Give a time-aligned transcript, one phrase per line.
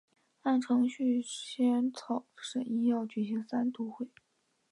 [0.41, 4.09] 按程序宪草审议要举行三读会。